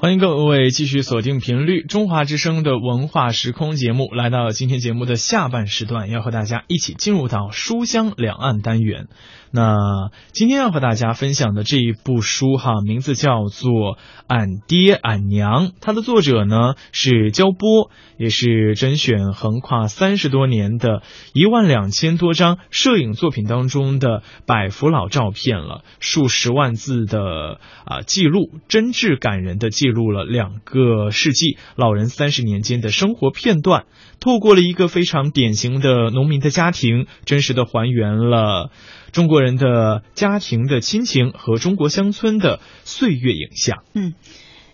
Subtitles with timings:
[0.00, 9.08] 欢迎各位继续锁定频率，中华之声的文化时空节目来到今天节目的下半时段，要和大家一起进入到书香两岸单元。
[9.50, 13.96] 那今天要和大家分享的这一部书哈，名字叫做
[14.28, 21.02] 《俺爹俺娘》，它的作者呢是焦波，也是甄选横跨三十多年的
[21.32, 33.86] 一万两千多张摄影作品当中的百幅老照片了，数十万字的啊记录，真挚感人的记记录了两个世纪老人三十年间的生活片段，
[34.20, 38.70] 透过了一个非常典型的农民的家庭，真实的还原了。
[39.12, 43.82] 中国人的家庭的亲情和中国乡村的岁月影像。
[43.94, 44.12] 嗯，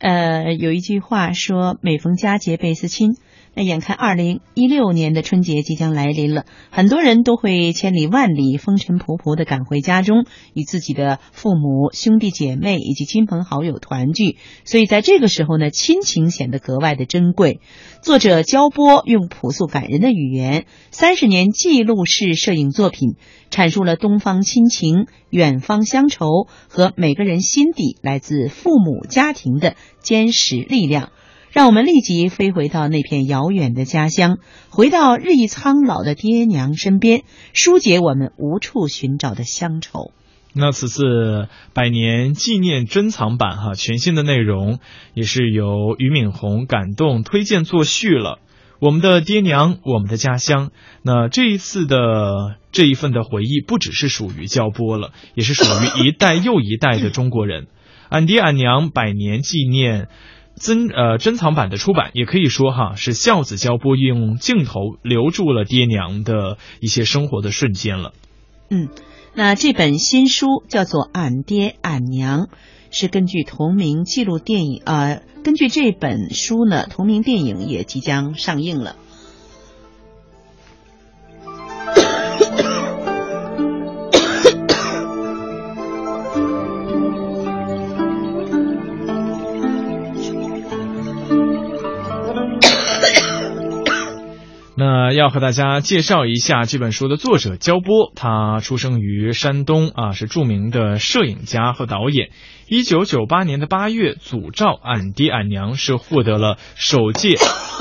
[0.00, 3.10] 呃，有一句话说：“每逢佳节倍思亲。”
[3.56, 14.36] 那眼看二零一六年的春节即将来临了，很多人都会千里万里、风尘仆仆的赶回家中，与自己的父母、兄弟姐妹以及亲朋好友团聚。
[14.66, 17.60] 所以在这个时候呢，亲情显得格外的珍贵。
[18.02, 23.14] 作者焦波用朴素感人的语言，三十年记录式摄影作品，
[23.50, 26.26] 阐述了东方亲情、远方乡愁
[26.68, 31.08] 和每个人心底来自父母家庭的坚实力量。
[31.56, 34.36] 让我们立即飞回到那片遥远的家乡，
[34.68, 37.22] 回到日益苍老的爹娘身边，
[37.54, 40.12] 疏解我们无处寻找的乡愁。
[40.52, 44.80] 那此次百年纪念珍藏版哈，全新的内容
[45.14, 48.38] 也是由俞敏洪感动推荐作序了。
[48.78, 50.72] 我们的爹娘，我们的家乡。
[51.00, 57.68] 那这一次的这一份的回忆，不只是属于焦波了，也是属于一代又一代的中国人。
[58.10, 60.08] 俺爹俺娘百年纪念。
[60.60, 68.12] 珍呃珍藏版的出版，也可以说哈是孝子焦波用镜头留住了爹娘的一些生活的瞬间了。
[68.70, 68.88] 嗯，
[69.34, 72.44] 那这本新书叫做《俺爹俺娘》，
[72.90, 78.96] 是根据同名记录电影呃，根据这本书呢，同名电影也即将上映了。
[95.12, 102.30] 要和大家介绍一下这本书的作者焦波，他出生于山东啊，是著名的摄影家和导演。
[102.68, 107.36] 一九九八年的八月，祖照《俺爹俺娘》是获得了首届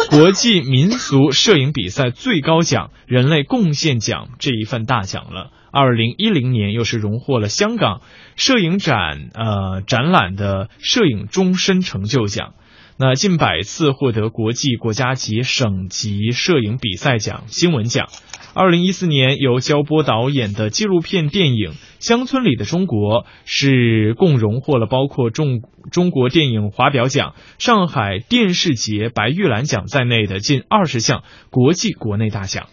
[0.10, 5.52] 国际民俗摄影比赛最高奖——人类贡献奖这一份大奖了。
[5.72, 8.02] 二零一零年又是荣获了香港
[8.36, 12.54] 摄影展呃展览的摄影终身成就奖。
[12.98, 18.08] 那近百次获得国际、国家级、省级摄影比赛奖、新闻奖。
[18.54, 25.60] 二零一四年由焦波导演的纪录片电影《乡村里的中国》是共荣获了包括中
[25.92, 32.68] 中国电影华表奖、上海电视节白玉兰奖在内的近二十项国际、国内大奖。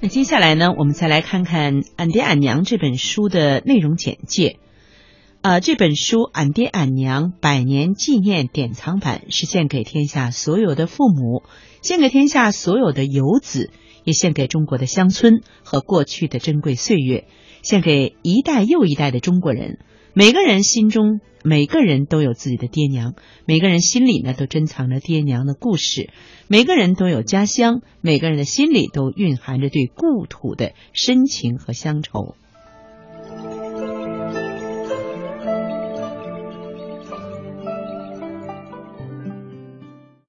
[0.00, 4.58] 那接下来呢，我们再来看看《俺爹俺娘》这本书的内容简介。
[5.44, 11.42] 呃，这本书《俺爹俺娘百年纪念典藏版》是献给天下所有的父母，
[11.82, 13.70] 献给天下所有的游子，
[14.04, 17.26] 也献给中国的乡村和过去的珍贵岁月，
[17.62, 19.80] 献给一代又一代的中国人。
[20.14, 23.12] 每个人心中，每个人都有自己的爹娘，
[23.46, 26.08] 每个人心里呢都珍藏着爹娘的故事。
[26.48, 32.34] 每个人都有家乡，每个人的心里都蕴含着对故土的深情和乡愁。